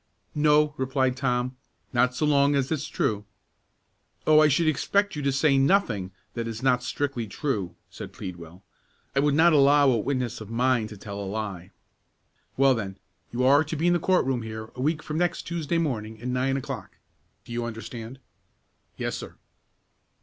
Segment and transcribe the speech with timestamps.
[0.33, 1.55] "No," replied Tom,
[1.93, 3.23] "not so long as it's true."
[4.25, 8.63] "Oh, I should expect you to say nothing that is not strictly true," said Pleadwell.
[9.15, 11.69] "I would not allow a witness of mine to tell a lie.
[12.57, 12.97] Well, then,
[13.31, 16.19] you are to be in the court room here a week from next Tuesday morning
[16.19, 16.97] at nine o'clock.
[17.45, 18.17] Do you understand?"
[18.97, 19.35] "Yes, sir."